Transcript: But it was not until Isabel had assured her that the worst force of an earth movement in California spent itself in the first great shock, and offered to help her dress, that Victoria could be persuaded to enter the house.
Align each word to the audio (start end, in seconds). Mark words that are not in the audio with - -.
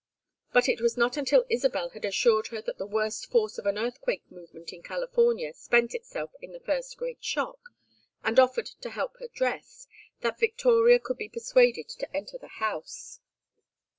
But 0.51 0.67
it 0.67 0.81
was 0.81 0.97
not 0.97 1.15
until 1.15 1.45
Isabel 1.47 1.89
had 1.89 2.05
assured 2.05 2.47
her 2.47 2.59
that 2.63 2.79
the 2.79 2.87
worst 2.87 3.29
force 3.29 3.59
of 3.59 3.67
an 3.67 3.77
earth 3.77 3.99
movement 4.31 4.73
in 4.73 4.81
California 4.81 5.53
spent 5.53 5.93
itself 5.93 6.31
in 6.41 6.53
the 6.53 6.59
first 6.59 6.97
great 6.97 7.23
shock, 7.23 7.59
and 8.23 8.39
offered 8.39 8.65
to 8.65 8.89
help 8.89 9.17
her 9.19 9.27
dress, 9.27 9.85
that 10.21 10.39
Victoria 10.39 10.97
could 10.99 11.17
be 11.17 11.29
persuaded 11.29 11.87
to 11.87 12.17
enter 12.17 12.39
the 12.39 12.47
house. 12.57 13.19